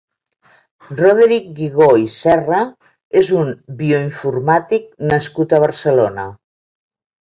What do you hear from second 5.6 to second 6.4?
Barcelona.